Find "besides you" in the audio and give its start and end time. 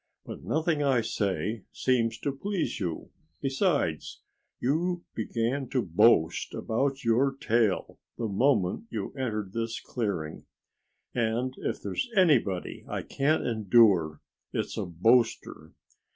3.39-5.03